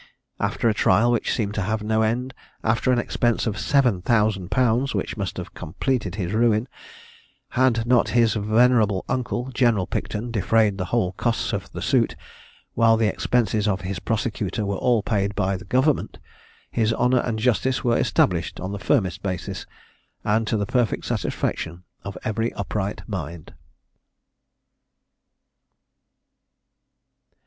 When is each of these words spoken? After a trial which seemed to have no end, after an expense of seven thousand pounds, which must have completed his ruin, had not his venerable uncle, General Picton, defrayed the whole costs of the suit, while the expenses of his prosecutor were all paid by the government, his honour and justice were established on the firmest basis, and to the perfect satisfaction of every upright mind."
After 0.39 0.67
a 0.67 0.73
trial 0.73 1.11
which 1.11 1.31
seemed 1.31 1.53
to 1.53 1.61
have 1.61 1.83
no 1.83 2.01
end, 2.01 2.33
after 2.63 2.91
an 2.91 2.97
expense 2.97 3.45
of 3.45 3.59
seven 3.59 4.01
thousand 4.01 4.49
pounds, 4.49 4.95
which 4.95 5.15
must 5.15 5.37
have 5.37 5.53
completed 5.53 6.15
his 6.15 6.33
ruin, 6.33 6.67
had 7.49 7.85
not 7.85 8.09
his 8.09 8.33
venerable 8.33 9.05
uncle, 9.07 9.51
General 9.53 9.85
Picton, 9.85 10.31
defrayed 10.31 10.79
the 10.79 10.85
whole 10.85 11.11
costs 11.11 11.53
of 11.53 11.71
the 11.71 11.83
suit, 11.83 12.15
while 12.73 12.97
the 12.97 13.05
expenses 13.05 13.67
of 13.67 13.81
his 13.81 13.99
prosecutor 13.99 14.65
were 14.65 14.73
all 14.77 15.03
paid 15.03 15.35
by 15.35 15.55
the 15.55 15.65
government, 15.65 16.17
his 16.71 16.91
honour 16.95 17.19
and 17.19 17.37
justice 17.37 17.83
were 17.83 17.95
established 17.99 18.59
on 18.59 18.71
the 18.71 18.79
firmest 18.79 19.21
basis, 19.21 19.67
and 20.23 20.47
to 20.47 20.57
the 20.57 20.65
perfect 20.65 21.05
satisfaction 21.05 21.83
of 22.03 22.17
every 22.25 22.51
upright 22.53 23.07
mind." 23.07 23.53